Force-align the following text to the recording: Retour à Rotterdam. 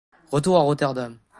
Retour 0.31 0.57
à 0.57 0.61
Rotterdam. 0.63 1.19